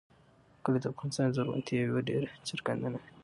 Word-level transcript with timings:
وګړي 0.57 0.79
د 0.81 0.85
افغانستان 0.93 1.25
د 1.27 1.35
زرغونتیا 1.37 1.79
یوه 1.81 2.01
ډېره 2.09 2.27
څرګنده 2.47 2.87
نښه 2.93 3.07
ده. 3.11 3.17